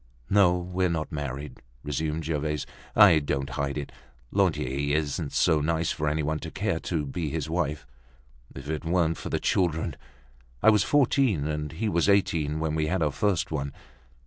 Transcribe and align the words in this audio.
"No, 0.31 0.57
we're 0.57 0.89
not 0.89 1.11
married," 1.11 1.61
resumed 1.83 2.25
Gervaise. 2.25 2.65
"I 2.95 3.19
don't 3.19 3.51
hide 3.51 3.77
it. 3.77 3.91
Lantier 4.31 4.95
isn't 4.97 5.31
so 5.31 5.61
nice 5.61 5.91
for 5.91 6.07
any 6.07 6.23
one 6.23 6.39
to 6.39 6.49
care 6.49 6.79
to 6.79 7.05
be 7.05 7.29
his 7.29 7.47
wife. 7.51 7.85
If 8.55 8.67
it 8.67 8.83
weren't 8.83 9.17
for 9.19 9.29
the 9.29 9.39
children! 9.39 9.95
I 10.63 10.71
was 10.71 10.81
fourteen 10.83 11.45
and 11.45 11.73
he 11.73 11.87
was 11.87 12.09
eighteen 12.09 12.59
when 12.59 12.73
we 12.73 12.87
had 12.87 13.03
our 13.03 13.11
first 13.11 13.51
one. 13.51 13.73